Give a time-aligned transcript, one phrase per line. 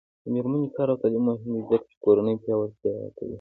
[0.23, 3.29] د میرمنو کار او تعلیم مهم دی ځکه چې کورنۍ پیاوړتیا کوي.